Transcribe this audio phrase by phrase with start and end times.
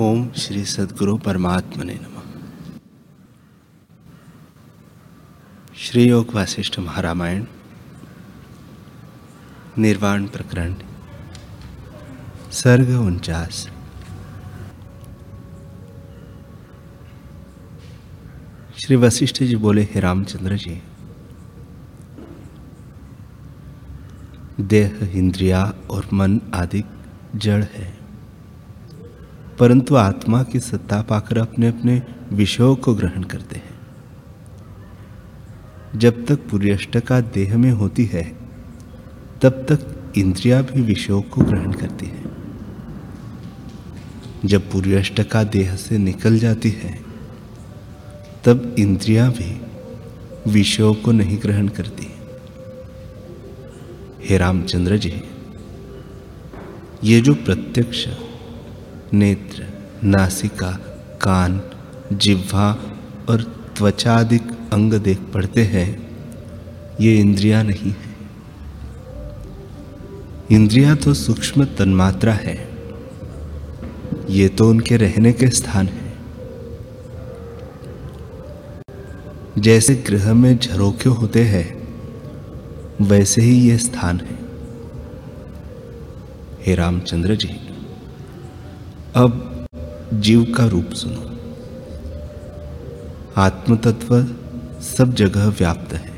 [0.00, 2.20] ओम श्री सदगुरु परमात्मा ने नम।
[5.76, 7.44] श्री योग वासिष्ठ महारामायण,
[9.78, 10.74] निर्वाण प्रकरण,
[12.52, 13.68] सर्ग उनचास।
[18.78, 20.82] श्री वशिष्ठ जी बोले, हे रामचंद्र जी,
[24.60, 26.84] देह, इंद्रिया और मन आदि
[27.36, 27.97] जड़ है।
[29.60, 33.80] परंतु आत्मा की सत्ता पाकर अपने अपने विषयों को ग्रहण करते हैं।
[35.98, 38.36] जब तक पुर्यष्टका देह में होती है,
[39.42, 42.24] तब तक इंद्रिया भी विषयों को ग्रहण करती है।
[44.44, 47.00] जब पुर्यष्टका देह से निकल जाती है,
[48.44, 49.60] तब इंद्रिया भी
[50.50, 52.06] विषयों को नहीं ग्रहण करती।
[54.24, 55.22] हे रामचंद्र जी,
[57.04, 58.08] ये जो प्रत्यक्ष
[59.14, 59.66] नेत्र,
[60.04, 60.70] नासिका,
[61.22, 61.62] कान,
[62.12, 62.72] जिह्वा
[63.28, 63.42] और
[63.76, 64.42] त्वचादिक
[64.72, 66.16] अंग देख पड़ते हैं।
[67.00, 68.16] ये इंद्रिया नहीं है।
[70.50, 72.68] इंद्रिया तो सूक्ष्म तन्मात्रा है।
[74.30, 76.08] ये तो उनके रहने के स्थान है।
[79.58, 81.78] जैसे गृह में झरोखे होते हैं,
[83.02, 84.38] वैसे ही ये स्थान है।
[86.66, 87.67] हे रामचंद्र जी।
[89.16, 89.66] अब
[90.14, 91.20] जीव का रूप सुनो।
[93.36, 94.22] आत्म तत्व
[94.84, 96.10] सब जगह व्याप्त है,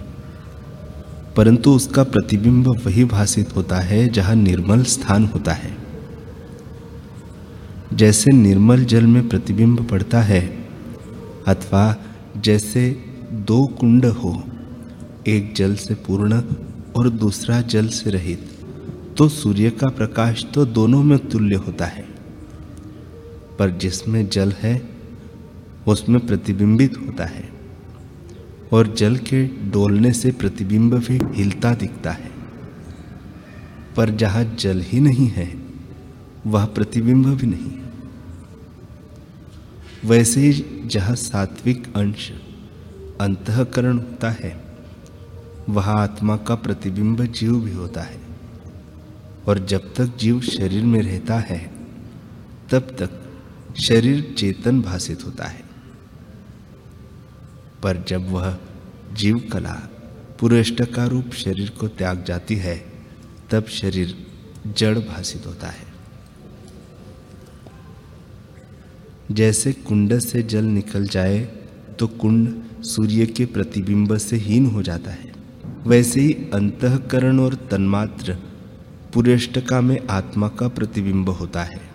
[1.37, 5.77] परंतु उसका प्रतिबिंब वही भाषित होता है जहाँ निर्मल स्थान होता है।
[7.95, 10.43] जैसे निर्मल जल में प्रतिबिंब पड़ता है,
[11.47, 11.95] अथवा
[12.37, 12.91] जैसे
[13.33, 14.43] दो कुंड हो,
[15.29, 16.43] एक जल से पूर्ण
[16.97, 18.49] और दूसरा जल से रहित
[19.19, 22.09] तो सूर्य का प्रकाश तो दोनों में तुल्य होता है।
[23.61, 24.89] पर जिसमें जल है,
[25.89, 27.49] उसमें प्रतिबिंबित होता है,
[28.73, 32.31] और जल के डोलने से प्रतिबिंब भी हिलता दिखता है।
[33.97, 35.55] पर जहाँ जल ही नहीं है,
[36.47, 37.79] वह प्रतिबिंब भी नहीं
[40.05, 42.31] वैसे ही जहाँ सात्विक अंश
[43.21, 44.65] अंतकरण होता है,
[45.69, 48.21] वह आत्मा का प्रतिबिंब जीव भी होता है,
[49.47, 51.71] और जब तक जीव शरीर में रहता है,
[52.71, 53.21] तब तक
[53.79, 55.63] शरीर चेतन भाषित होता है।
[57.83, 58.59] पर जब वह
[59.13, 59.89] जीव कला
[60.41, 62.93] पुरेष्ट रूप शरीर को त्याग जाती है,
[63.51, 64.27] तब शरीर
[64.67, 65.91] जड़ भाषित होता है।
[69.31, 71.39] जैसे कुंड से जल निकल जाए
[71.99, 75.33] तो कुंड सूर्य के प्रतिबिंब से हीन हो जाता है।
[75.87, 78.39] वैसे ही अंतकरण और तन्मात्र
[79.15, 81.90] पुरेष्टका में आत्मा का प्रतिबिंब होता है।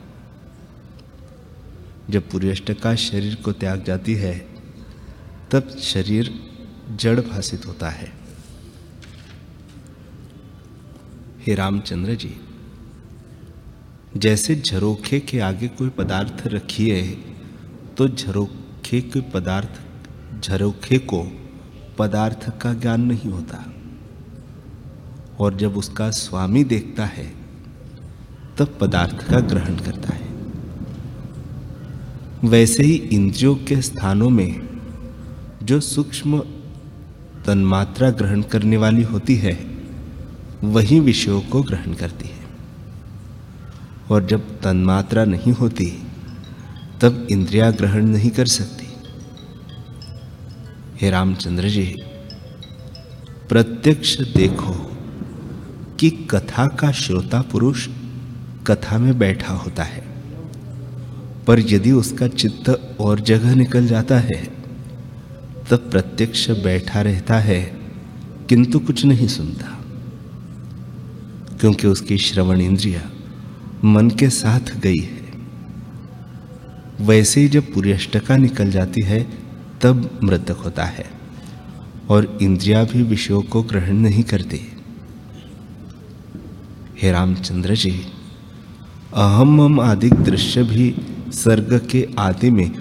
[2.09, 4.37] जब पुर्यष्टका शरीर को त्याग जाती है,
[5.51, 6.33] तब शरीर
[6.91, 8.11] जड़ भाषित होता है।
[11.39, 12.35] हे रामचंद्र जी,
[14.17, 17.01] जैसे झरोखे के आगे कोई पदार्थ रखिए
[17.97, 19.81] तो झरोखे के पदार्थ,
[20.41, 21.23] झरोखे को
[21.97, 23.63] पदार्थ का ज्ञान नहीं होता।
[25.39, 27.27] और जब उसका स्वामी देखता है,
[28.57, 30.24] तब पदार्थ का ग्रहण करता है।
[32.43, 34.61] वैसे ही इंद्रियों के स्थानों में
[35.63, 36.39] जो सूक्ष्म
[37.45, 39.77] तन्मात्रा ग्रहण करने वाली होती है,
[40.63, 42.45] वही विषयों को ग्रहण करती है।
[44.11, 46.03] और जब तन्मात्रा नहीं होती,
[47.01, 48.87] तब इंद्रिया ग्रहण नहीं कर सकती।
[51.01, 51.95] हे रामचंद्र जी,
[53.49, 54.97] प्रत्यक्ष देखो
[55.99, 57.87] कि कथा का श्रोता पुरुष
[58.67, 60.14] कथा में बैठा होता है।
[61.47, 64.43] पर यदि उसका चित्त और जगह निकल जाता है,
[65.69, 67.79] तब प्रत्यक्ष बैठा रहता है,
[68.49, 69.79] किंतु कुछ नहीं सुनता।
[71.59, 73.11] क्योंकि उसकी श्रवण इंद्रिया
[73.83, 75.31] मन के साथ गई है।
[77.01, 79.27] वैसे ही जब पुर्यष्टका निकल जाती है,
[79.81, 81.05] तब मृतक होता है,
[82.09, 84.71] और इंद्रिया भी विषयों को ग्रहण नहीं करती।
[87.01, 88.05] हे रामचंद्र जी,
[89.13, 90.95] अहम आदि दृश्य भी
[91.35, 92.71] सर्ग के आदि में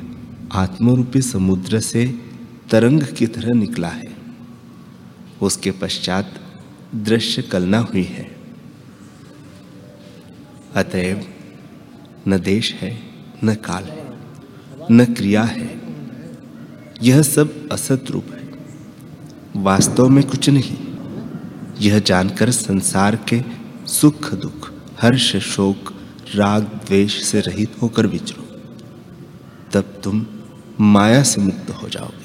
[0.52, 2.06] आत्मरूपी समुद्र से
[2.70, 4.16] तरंग की तरह निकला है।
[5.42, 6.34] उसके पश्चात
[6.94, 8.36] दृश्य कलना हुई है।
[10.74, 11.26] अतएव,
[12.28, 13.02] न देश है,
[13.44, 14.04] न काल है,
[14.90, 15.82] न क्रिया है।
[17.02, 18.50] यह सब असत रूप है।
[19.62, 20.78] वास्तव में कुछ नहीं।
[21.80, 23.42] यह जानकर संसार के
[23.86, 25.94] सुख दुख, हर्ष शोक,
[26.34, 28.43] राग द्वेष से रहित होकर विचरो।
[29.74, 30.26] तब तुम
[30.80, 32.24] माया से मुक्त हो जाओगे।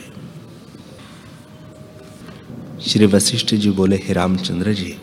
[2.82, 4.98] श्री वशिष्ठ जी बोले, हे रामचंद्र जी,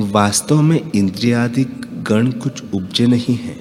[0.00, 1.64] वास्तव में इंद्रियादि
[2.02, 3.56] गण कुछ उपजे नहीं है।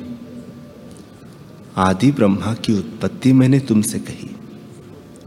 [1.77, 4.29] आदि ब्रह्मा की उत्पत्ति मैंने तुमसे कही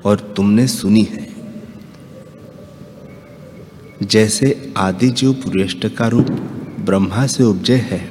[0.04, 1.28] और तुमने सुनी है।
[4.02, 6.30] जैसे आदि जीव पुरेष्ट का रूप
[6.80, 8.10] ब्रह्मा से उपजे है,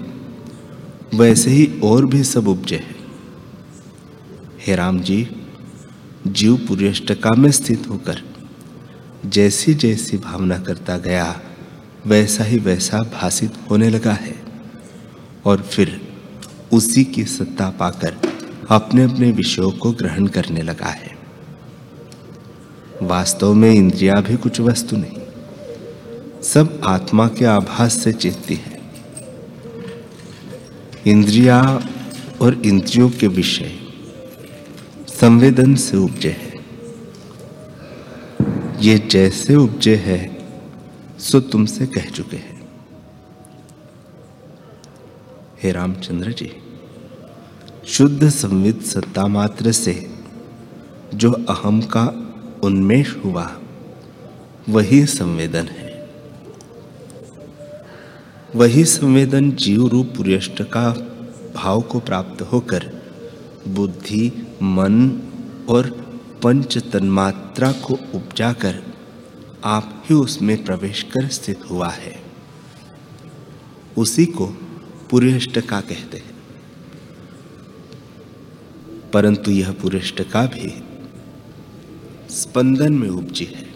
[1.15, 2.95] वैसे ही और भी सब उपजे है।
[4.67, 5.27] हे राम जी,
[6.27, 8.21] जीव पुरेष्टका में स्थित होकर
[9.25, 11.41] जैसी जैसी भावना करता गया,
[12.07, 14.35] वैसा ही वैसा भाषित होने लगा है।
[15.45, 16.01] और फिर
[16.73, 18.15] उसी की सत्ता पाकर
[18.69, 21.17] अपने अपने विषयों को ग्रहण करने लगा है।
[23.01, 28.68] वास्तव में इंद्रिया भी कुछ वस्तु नहीं, सब आत्मा के आभास से चेतती है।
[31.07, 31.61] इंद्रिया
[32.41, 33.79] और इंद्रियों के विषय
[35.07, 36.53] संवेदन से उपजे है।
[38.79, 40.19] ये जैसे उपजे है,
[41.19, 42.61] सो तुमसे कह चुके हैं।
[45.63, 46.51] हे रामचंद्र जी,
[47.87, 50.11] शुद्ध संविद सत्ता मात्र से
[51.13, 52.05] जो अहम का
[52.63, 53.51] उन्मेष हुआ,
[54.69, 55.78] वही संवेदन है।
[58.55, 60.89] वही संवेदन जीव रूप पुरेष्ट का
[61.55, 62.91] भाव को प्राप्त होकर
[63.67, 65.11] बुद्धि, मन
[65.69, 65.89] और
[66.43, 68.83] पंच तन्मात्रा को उपजाकर
[69.63, 72.23] आप ही उसमें प्रवेश कर स्थित हुआ है।
[73.97, 74.45] उसी को
[75.09, 76.35] पुरेष्टका कहते हैं।
[79.13, 80.83] परंतु यह पुरेष्टका भी
[82.29, 83.68] स्पंदन में उपजी है।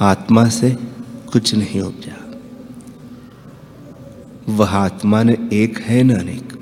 [0.00, 0.76] आत्मा से
[1.32, 2.40] कुछ नहीं उपजा।
[4.48, 6.52] वह आत्मा ने एक है न अनेक।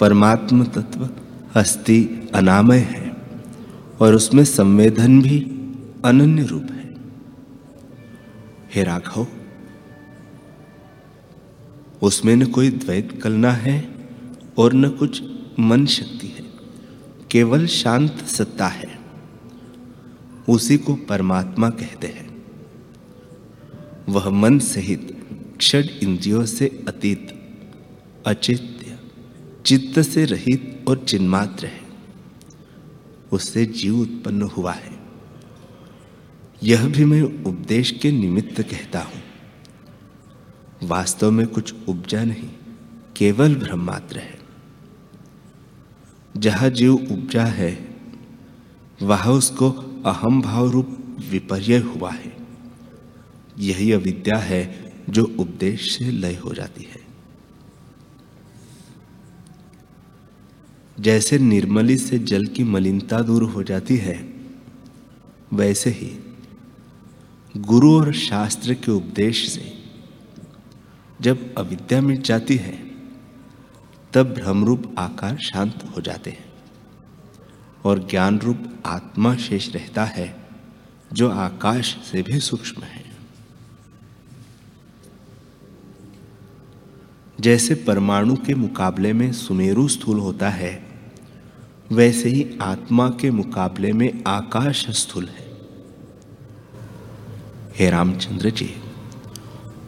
[0.00, 1.10] परमात्म तत्व
[1.56, 3.16] हस्ति अनामय है
[4.00, 5.40] और उसमें संवेदन भी
[6.04, 6.94] अनन्य रूप है।
[8.74, 9.26] हे राघव,
[12.02, 13.94] उसमें न कोई द्वैत कलना है
[14.58, 15.22] और न कुछ
[15.60, 16.44] मन शक्ति है।
[17.30, 19.01] केवल शांत सत्ता है।
[20.48, 22.44] उसी को परमात्मा कहते हैं।
[24.08, 25.28] वह मन सहित
[25.60, 27.52] षड इंद्रियों से अतीत,
[28.26, 28.98] अचित्य,
[29.66, 31.80] चित्त से रहित और चिन्मात्र है।
[33.32, 35.00] उससे जीव उत्पन्न हुआ है।
[36.62, 39.22] यह भी मैं उपदेश के निमित्त कहता हूँ।
[40.82, 42.48] वास्तव में कुछ उपजा नहीं,
[43.16, 44.38] केवल ब्रह्मात्र है।
[46.36, 47.96] जहाँ जीव उपजा है,
[49.02, 52.36] वह उसको अहम भाव रूप विपर्य हुआ है।
[53.58, 57.02] यही अविद्या है जो उपदेश से लय हो जाती है।
[61.00, 64.34] जैसे निर्मली से जल की मलिनता दूर हो जाती है,
[65.52, 66.18] वैसे ही
[67.56, 69.78] गुरु और शास्त्र के उपदेश से
[71.20, 72.90] जब अविद्या मिट जाती है,
[74.12, 76.51] तब भ्रमरूप आकार शांत हो जाते हैं।
[77.84, 80.36] और ज्ञान रूप आत्मा शेष रहता है,
[81.12, 83.04] जो आकाश से भी सूक्ष्म है।
[87.40, 90.86] जैसे परमाणु के मुकाबले में सुमेरु स्थूल होता है,
[91.92, 95.52] वैसे ही आत्मा के मुकाबले में आकाश स्थूल है।
[97.74, 98.74] हे रामचंद्र जी,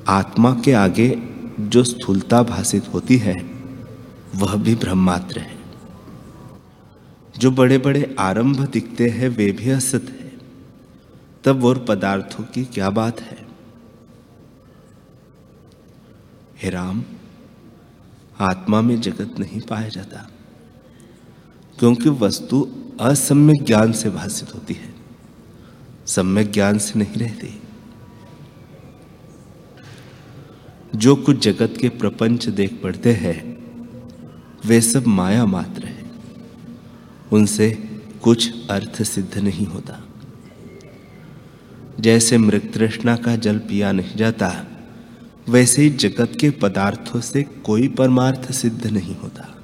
[0.08, 1.22] आत्मा के आगे
[1.60, 3.34] जो स्थूलता भाषित होती है,
[4.34, 5.53] वह भी ब्रह्मात्र है।
[7.38, 10.30] जो बड़े बड़े आरंभ दिखते हैं, वे भी असत है।
[11.44, 13.38] तब और पदार्थों की क्या बात है?
[16.58, 17.02] हे राम,
[18.40, 20.30] आत्मा में जगत नहीं पाया जाता,
[21.78, 22.68] क्योंकि वस्तु
[23.00, 24.94] असम्यक ज्ञान से भाषित होती है,
[26.06, 27.60] सम्यक ज्ञान से नहीं रहती।
[30.94, 33.36] जो कुछ जगत के प्रपंच देख पड़ते हैं,
[34.66, 35.93] वे सब माया मात्र है।
[37.32, 37.70] उनसे
[38.22, 40.04] कुछ अर्थ सिद्ध नहीं होता।
[42.00, 44.66] जैसे मृत तृष्णा का जल पिया नहीं जाता,
[45.48, 49.54] वैसे ही जगत के पदार्थों से कोई परमार्थ सिद्ध नहीं होता।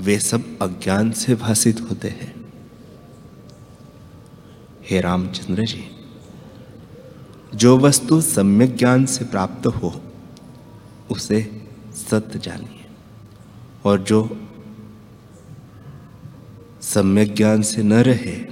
[0.00, 2.52] वे सब अज्ञान से भाषित होते हैं।
[4.90, 5.84] हे रामचंद्र जी,
[7.54, 10.02] जो वस्तु सम्यक ज्ञान से प्राप्त हो,
[11.10, 11.66] उसे
[12.10, 12.86] सत्य जानिए,
[13.84, 14.46] और जो
[16.94, 18.46] सम्यक ज्ञान से न रहे,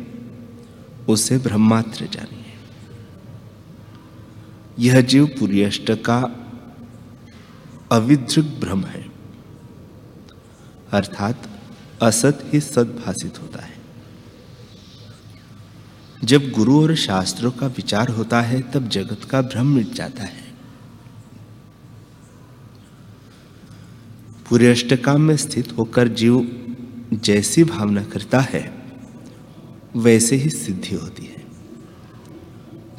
[1.08, 2.44] उसे ब्रह्मात्र जानिए।
[4.78, 6.18] यह जीव पुर्यष्ट का
[7.92, 9.06] अविद्रुक भ्रम है।
[10.92, 11.48] अर्थात
[12.02, 13.74] असत ही सद्भाषित होता है।
[16.24, 20.54] जब गुरु और शास्त्रों का विचार होता है, तब जगत का भ्रम मिट जाता है।
[24.50, 26.64] पूरे अष्टकाम में स्थित होकर जीव
[27.12, 28.82] जैसी भावना करता है,
[29.96, 31.44] वैसे ही सिद्धि होती है।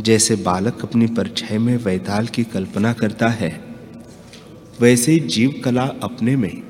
[0.01, 3.75] जैसे बालक अपनी परछाई में वैताल की कल्पना करता है,
[4.79, 6.63] वैसे ही जीव कला अपने में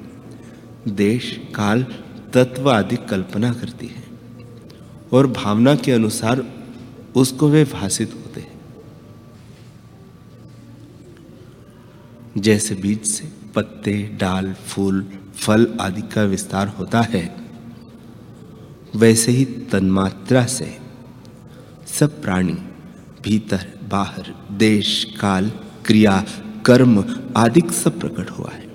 [0.88, 1.84] देश, काल,
[2.34, 4.04] तत्व आदि कल्पना करती है
[5.14, 6.46] और भावना के अनुसार
[7.16, 8.60] उसको वे भाषित होते हैं।
[12.38, 17.36] जैसे बीज से पत्ते, डाल, फूल, फल आदि का विस्तार होता है।
[18.96, 20.78] वैसे ही तन्मात्रा से
[21.88, 22.58] सब प्राणी,
[23.24, 25.52] भीतर, बाहर, देश, काल,
[25.86, 26.26] क्रिया,
[26.66, 27.06] कर्म
[27.38, 28.70] आदि सब प्रकट हुआ है।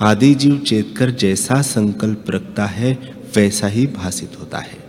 [0.00, 4.84] आदि जीव चेतकर जैसा संकल्प रखता है, वैसा ही भाषित होता है।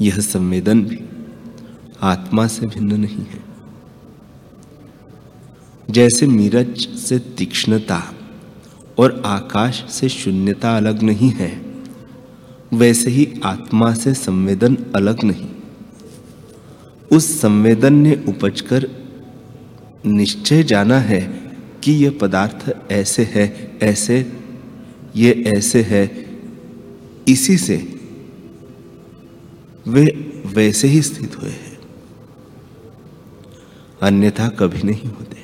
[0.00, 1.04] यह संवेदन भी
[2.02, 3.49] आत्मा से भिन्न नहीं है।
[5.90, 8.14] जैसे मीरज से तीक्ष्णता
[8.98, 11.62] और आकाश से शून्यता अलग नहीं है,
[12.74, 15.48] वैसे ही आत्मा से संवेदन अलग नहीं।
[17.12, 18.88] उस संवेदन ने उपजकर
[20.06, 21.50] निश्चय जाना है
[21.84, 24.32] कि यह पदार्थ ऐसे है, ऐसे,
[25.16, 26.26] ये ऐसे है,
[27.28, 28.00] इसी से
[29.88, 30.04] वे
[30.46, 31.78] वैसे ही स्थित हुए हैं।
[34.02, 35.39] अन्यथा कभी नहीं होते।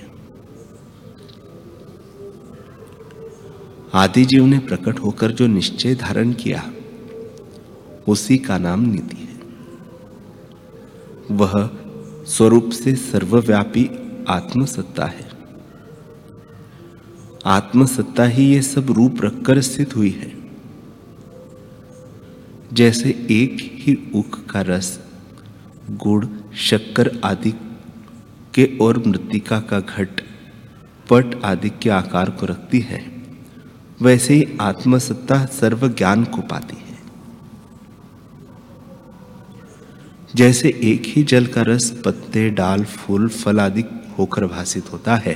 [3.97, 6.73] आदि जीव ने प्रकट होकर जो निश्चय धारण किया,
[8.09, 9.41] उसी का नाम नीति है।
[11.31, 11.71] वह
[12.25, 13.91] स्वरूप से सर्वव्यापी
[14.29, 15.31] आत्मसत्ता है।
[17.47, 20.33] आत्मसत्ता ही ये सब रूप रखकर स्थित हुई है।
[22.73, 25.01] जैसे एक ही उख का रस,
[25.91, 27.55] गुड़, शक्कर आदि
[28.55, 30.09] के और मृतिका का घट,
[31.11, 33.16] पट आदि के आकार को रखती है।
[34.03, 36.99] वैसे ही आत्मसत्ता सर्व ज्ञान को पाती है।
[40.35, 43.85] जैसे एक ही जल का रस पत्ते, डाल, फूल, फल आदि
[44.19, 45.35] होकर भाषित होता है,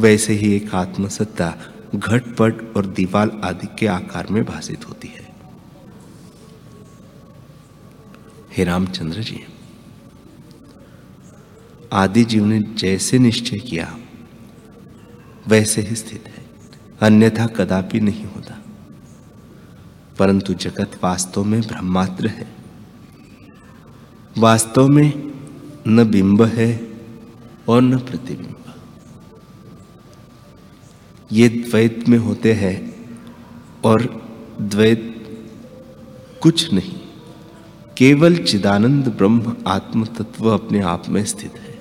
[0.00, 1.54] वैसे ही एक आत्मसत्ता
[1.94, 5.24] घटपट और दीवाल आदि के आकार में भाषित होती है।
[8.52, 9.40] हे रामचंद्र जी,
[11.92, 13.96] आदि जीव ने जैसे निश्चय किया,
[15.48, 16.33] वैसे ही स्थित है।
[17.00, 18.62] अन्यथा कदापि नहीं होता।
[20.18, 22.54] परंतु जगत वास्तव में ब्रह्मात्र है।
[24.38, 25.34] वास्तव में
[25.88, 26.92] न बिंब है
[27.68, 28.56] और न प्रतिबिंब।
[31.32, 32.94] ये द्वैत में होते हैं
[33.84, 34.28] और
[34.60, 35.10] द्वैत
[36.42, 37.00] कुछ नहीं।
[37.98, 41.78] केवल चिदानंद ब्रह्म आत्म तत्व अपने आप में स्थित है।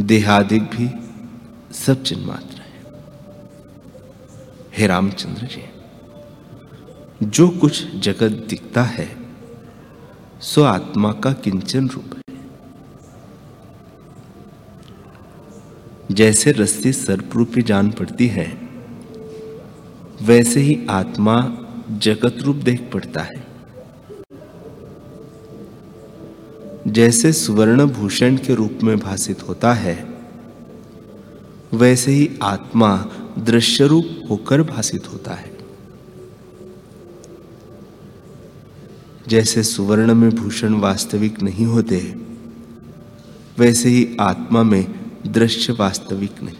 [0.00, 1.11] देहादिक भी
[1.72, 2.84] सब चिन्मात्र है।
[4.76, 5.62] हे रामचंद्र जी,
[7.22, 9.16] जो कुछ जगत दिखता है,
[10.40, 12.22] सो आत्मा का किंचन रूप है।
[16.10, 18.58] जैसे रस्सी सर्प रूपी जान पड़ती है,
[20.22, 21.52] वैसे ही आत्मा
[21.90, 23.46] जगत रूप देख पड़ता है।
[26.86, 30.11] जैसे सुवर्ण भूषण के रूप में भाषित होता है
[31.74, 32.96] वैसे ही आत्मा
[33.38, 35.52] दृश्य रूप होकर भाषित होता है।
[39.28, 42.14] जैसे सुवर्ण में भूषण वास्तविक नहीं होते,
[43.58, 46.56] वैसे ही आत्मा में दृश्य वास्तविक नहीं।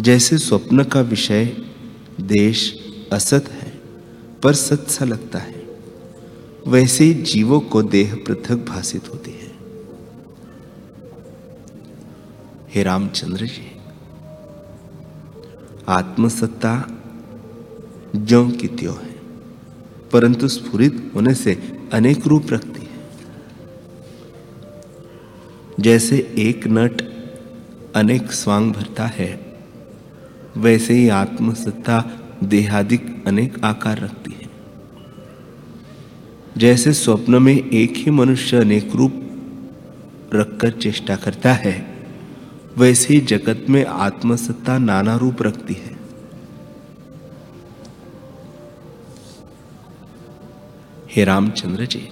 [0.00, 1.44] जैसे स्वप्न का विषय
[2.20, 2.78] देश
[3.12, 3.82] असत है,
[4.42, 5.64] पर सत सा लगता है,
[6.68, 9.43] वैसे ही जीवों को देह पृथक भाषित होती है।
[12.74, 13.66] हे रामचंद्र जी,
[15.88, 16.88] आत्मसत्ता
[18.16, 19.14] ज्यो की त्यो है,
[20.12, 21.54] परंतु स्फुरित होने से
[21.92, 22.98] अनेक रूप रखती है।
[25.80, 27.02] जैसे एक नट
[27.94, 29.30] अनेक स्वांग भरता है,
[30.56, 32.04] वैसे ही आत्मसत्ता
[32.44, 34.50] देहादिक अनेक आकार रखती है।
[36.58, 39.12] जैसे स्वप्न में एक ही मनुष्य अनेक रूप
[40.34, 41.93] रखकर चेष्टा करता है
[42.76, 45.92] वैसे ही जगत में आत्मसत्ता नाना रूप रखती है।
[51.10, 52.08] हे रामचंद्र जी,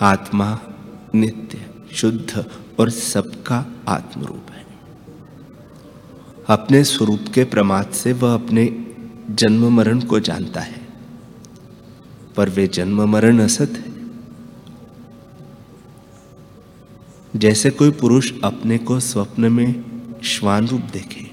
[0.00, 0.58] आत्मा
[1.14, 2.44] नित्य, शुद्ध
[2.80, 4.64] और सबका आत्मरूप है।
[6.48, 8.66] अपने स्वरूप के प्रमाद से वह अपने
[9.30, 10.80] जन्म मरण को जानता है,
[12.36, 13.95] पर वे जन्म मरण असत है।
[17.36, 19.84] जैसे कोई पुरुष अपने को स्वप्न में
[20.24, 21.26] श्वान रूप देखे,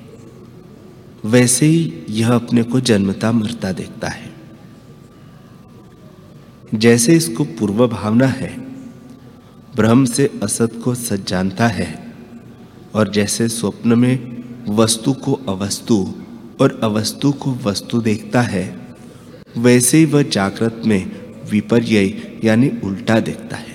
[1.25, 4.33] वैसे ही यह अपने को जन्मता मरता देखता है।
[6.75, 8.59] जैसे इसको पूर्व भावना है,
[9.75, 12.13] ब्रह्म से असत को सच जानता है,
[12.95, 16.13] और जैसे स्वप्न में वस्तु को अवस्तु
[16.61, 18.97] और अवस्तु को वस्तु देखता है,
[19.57, 21.11] वैसे ही वह जागृत में
[21.51, 23.72] विपर्य यानी उल्टा देखता है।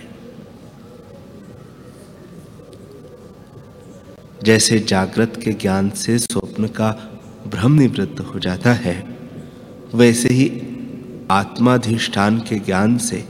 [4.49, 6.91] जैसे जागृत के ज्ञान से स्वप्न का
[7.47, 8.95] भ्रम निवृत्त हो जाता है,
[9.95, 10.47] वैसे ही
[11.31, 13.25] आत्माधिष्ठान के ज्ञान से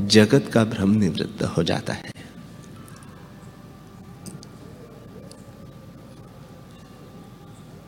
[0.00, 2.12] जगत का भ्रम निवृत्त हो जाता है।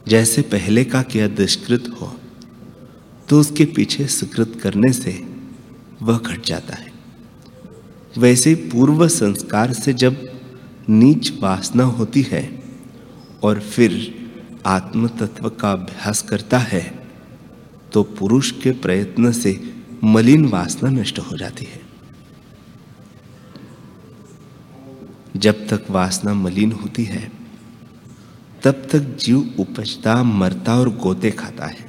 [0.09, 2.13] जैसे पहले का किया दुष्कृत हो
[3.29, 5.13] तो उसके पीछे सुकृत करने से
[6.03, 6.93] वह घट जाता है।
[8.19, 10.30] वैसे पूर्व संस्कार से जब
[10.91, 12.63] नीच वासना होती है
[13.43, 13.93] और फिर
[14.67, 16.83] आत्म तत्व का अभ्यास करता है
[17.93, 21.81] तो पुरुष के प्रयत्न से मलिन वासना नष्ट हो जाती है।
[25.37, 27.33] जब तक वासना मलिन होती है,
[28.63, 31.89] तब तक जीव उपजता, मरता और गोते खाता है।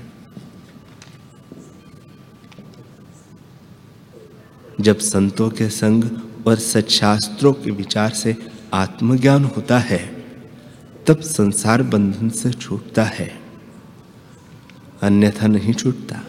[4.81, 6.03] जब संतों के संग
[6.47, 8.35] और सच्छास्त्रों के विचार से
[8.73, 10.25] आत्मज्ञान होता है,
[11.07, 13.39] तब संसार बंधन से छूटता है।
[15.01, 16.21] अन्यथा नहीं छूटता।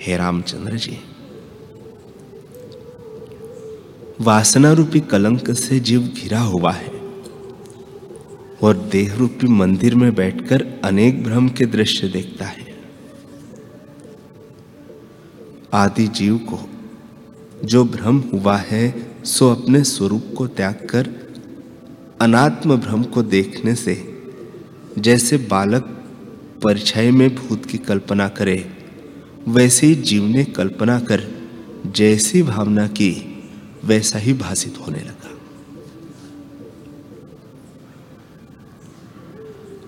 [0.00, 0.98] हे रामचंद्र जी
[4.20, 6.88] वासना रूपी कलंक से जीव घिरा हुआ है
[8.62, 12.78] और देह रूपी मंदिर में बैठकर अनेक भ्रम के दृश्य देखता है।
[15.72, 16.58] आदि जीव को
[17.64, 21.08] जो भ्रम हुआ है सो अपने स्वरूप को त्याग कर,
[22.20, 24.22] अनात्म भ्रम को देखने से,
[24.98, 25.82] जैसे बालक
[26.64, 28.70] परिचय में भूत की कल्पना करे,
[29.48, 31.24] वैसे ही जीव ने कल्पना कर,
[31.86, 33.42] जैसी भावना की,
[33.84, 35.30] वैसा ही भाषित होने लगा।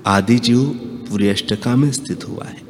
[0.06, 0.64] आदि जीव
[1.10, 2.62] पूरी अष्टका में स्थित हुआ है।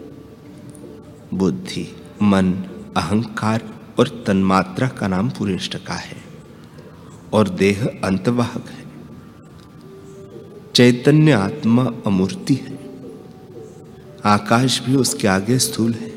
[1.34, 2.52] बुद्धि, मन,
[2.96, 6.27] अहंकार और तन्मात्रा का नाम पूरी अष्टका है।
[7.32, 8.84] और देह अंतवाहक है।
[10.74, 12.78] चैतन्य आत्मा अमूर्ति है।
[14.24, 16.08] आकाश भी उसके आगे स्थूल है।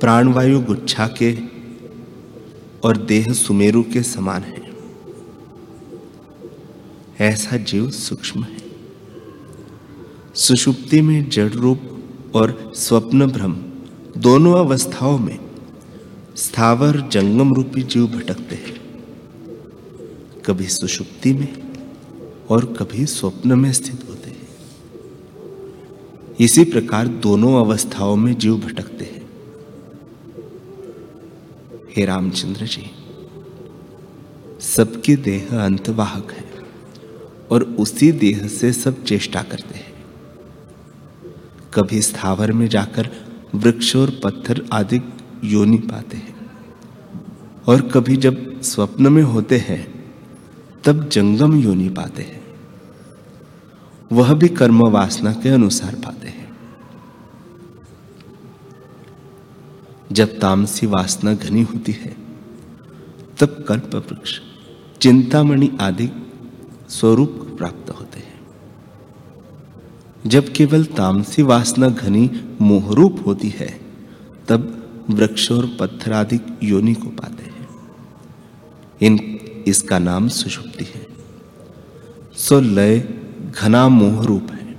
[0.00, 1.38] प्राणवायु गुच्छा के
[2.84, 4.68] और देह सुमेरु के समान है।
[7.20, 8.56] ऐसा जीव सूक्ष्म है।
[10.34, 11.80] सुषुप्ति में जड़ रूप
[12.34, 13.56] और स्वप्न भ्रम
[14.20, 15.38] दोनों अवस्थाओं में
[16.36, 18.77] स्थावर जंगम रूपी जीव भटकते हैं।
[20.48, 21.48] कभी सुषुप्ति में
[22.50, 24.46] और कभी स्वप्न में स्थित होते हैं।
[26.40, 29.26] इसी प्रकार दोनों अवस्थाओं में जीव भटकते हैं।
[31.96, 32.90] हे रामचंद्र जी,
[34.60, 36.44] सबके देह अंतवाहक है
[37.50, 39.92] और उसी देह से सब चेष्टा करते हैं।
[41.74, 43.10] कभी स्थावर में जाकर
[43.54, 45.00] वृक्ष और पत्थर आदि
[45.44, 46.50] योनि पाते हैं
[47.68, 49.97] और कभी जब स्वप्न में होते हैं
[50.84, 52.44] तब जंगम योनि पाते हैं।
[54.12, 56.56] वह भी कर्म वासना के अनुसार पाते हैं।
[60.12, 62.16] जब तामसी वासना घनी होती है,
[63.38, 64.40] तब कल्प वृक्ष,
[65.00, 66.10] चिंतामणि आदि
[66.88, 68.40] स्वरूप प्राप्त होते हैं।
[70.26, 73.80] जब केवल तामसी वासना घनी मोहरूप होती है,
[74.48, 74.74] तब
[75.10, 77.68] वृक्ष और पत्थर आदि योनि को पाते हैं।
[79.00, 79.37] इन
[79.68, 81.06] इसका नाम सुषुप्ति है।
[82.36, 82.98] सो लय
[83.60, 84.76] घना मोह रूप है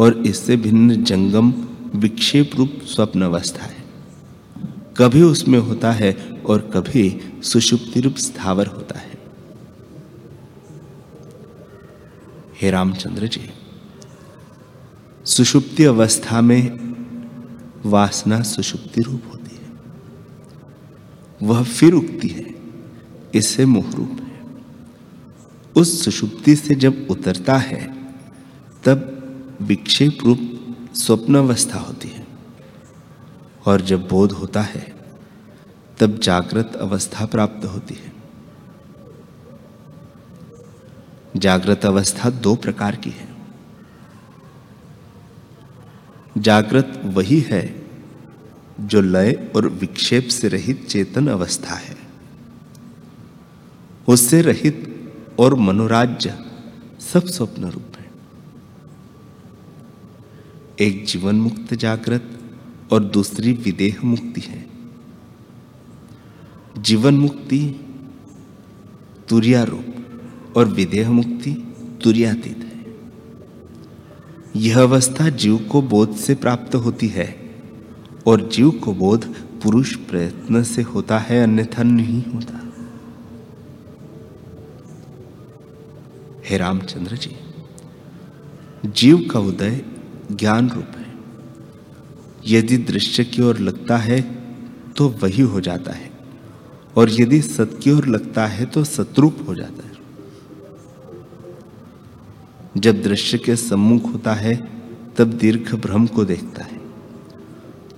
[0.00, 1.52] और इससे भिन्न जंगम
[1.94, 3.84] विक्षेप रूप स्वप्न अवस्था है।
[4.96, 9.18] कभी उसमें होता है और कभी सुषुप्ति रूप स्थावर होता है।
[12.62, 13.50] हे रामचंद्र जी,
[15.24, 16.88] सुषुप्ति अवस्था में
[17.86, 19.68] वासना सुषुप्ति रूप होती है।
[21.42, 22.57] वह फिर उगती है।
[23.38, 24.28] इससे मोह रूप है।
[25.76, 27.94] उस सुषुप्ति से जब उतरता है,
[28.84, 29.14] तब
[29.62, 30.40] विक्षेप रूप
[30.94, 32.26] स्वप्न अवस्था होती है।
[33.66, 34.94] और जब बोध होता है,
[35.98, 38.12] तब जागृत अवस्था प्राप्त होती है।
[41.36, 43.28] जागृत अवस्था दो प्रकार की है।
[46.38, 47.86] जागृत वही है,
[48.80, 51.97] जो लय और विक्षेप से रहित चेतन अवस्था है।
[54.08, 54.84] उससे रहित
[55.38, 56.38] और मनोराज्य
[57.12, 58.06] सब स्वप्न रूप है।
[60.80, 62.38] एक जीवन मुक्त जागृत
[62.92, 64.66] और दूसरी विदेह मुक्ति है।
[66.78, 67.80] जीवन मुक्ति
[69.28, 69.94] तुरिया रूप
[70.56, 72.96] और विदेह मुक्ति तुरियातीत है।
[74.56, 77.50] यह अवस्था जीव को बोध से प्राप्त होती है
[78.26, 79.24] और जीव को बोध
[79.62, 82.57] पुरुष प्रयत्न से होता है, अन्यथा नहीं होता।
[86.48, 87.36] हे रामचंद्र जी,
[88.86, 89.84] जीव का उदय
[90.32, 91.14] ज्ञान रूप है।
[92.46, 94.20] यदि दृश्य की ओर लगता है
[94.96, 96.10] तो वही हो जाता है।
[96.96, 99.92] और यदि सत की ओर लगता है तो सतरूप हो जाता है।
[102.76, 104.68] जब दृश्य के सम्मुख होता है,
[105.16, 106.80] तब दीर्घ भ्रम को देखता है।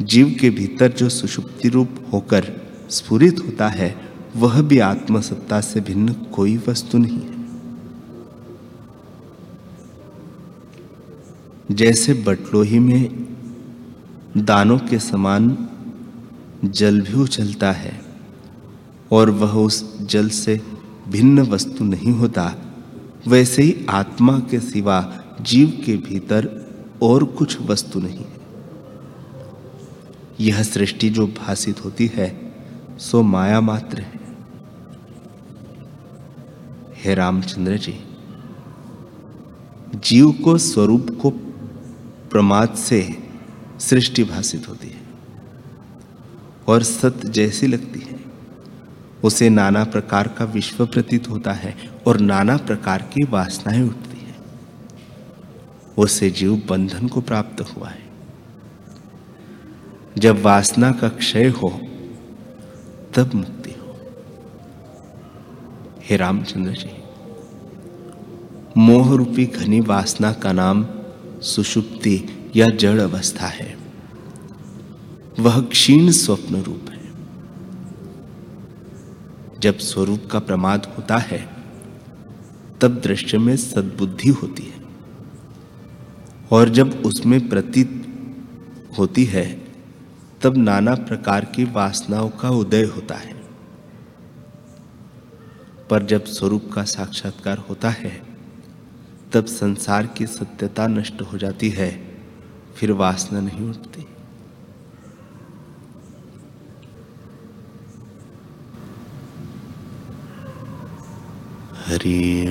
[0.02, 2.52] जीव के भीतर जो सुषुप्ति रूप होकर
[2.90, 4.00] स्फुरित होता है,
[4.36, 7.39] वह भी आत्मसत्ता से भिन्न कोई वस्तु नहीं है।
[11.70, 13.26] जैसे बटलोही में
[14.36, 15.68] दानों के समान
[16.64, 18.00] जल भी उछलता है
[19.12, 20.60] और वह उस जल से
[21.08, 22.54] भिन्न वस्तु नहीं होता,
[23.28, 26.48] वैसे ही आत्मा के सिवा जीव के भीतर
[27.02, 28.40] और कुछ वस्तु नहीं है।
[30.40, 32.54] यह सृष्टि जो भाषित होती है,
[32.98, 34.20] सो माया मात्र है।
[37.04, 37.94] हे रामचंद्र जी,
[39.94, 41.32] जीव को स्वरूप को
[42.30, 43.28] प्रमाद से
[43.80, 45.00] सृष्टि भाषित होती है
[46.68, 48.20] और सत्य जैसी लगती है।
[49.24, 54.34] उसे नाना प्रकार का विश्व प्रतीत होता है और नाना प्रकार की वासनाएँ उठती है।
[55.98, 58.08] उससे जीव बंधन को प्राप्त हुआ है।
[60.18, 61.80] जब वासना का क्षय हो,
[63.14, 63.96] तब मुक्ति हो।
[66.02, 66.96] हे रामचंद्र जी
[68.76, 70.86] मोह रूपी घनी वासना का नाम
[71.42, 72.24] सुषुप्ति
[72.56, 73.78] या जड़ अवस्था है।
[75.40, 77.12] वह क्षीण स्वप्न रूप है।
[79.60, 81.50] जब स्वरूप का प्रमाद होता है,
[82.80, 84.84] तब दृश्य में सद्बुद्धि होती है।
[86.52, 88.06] और जब उसमें प्रतीत
[88.98, 89.64] होती है,
[90.42, 93.42] तब नाना प्रकार की वासनाओं का उदय होता है।
[95.90, 98.29] पर जब स्वरूप का साक्षात्कार होता है
[99.32, 101.90] तब संसार की सत्यता नष्ट हो जाती है
[102.76, 104.06] फिर वासना नहीं उठती।
[111.86, 112.46] हरि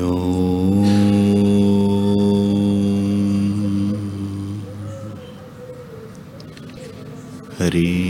[7.59, 8.09] हरि